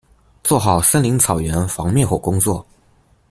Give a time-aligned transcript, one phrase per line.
[0.43, 2.65] 做好森林草原防灭火工作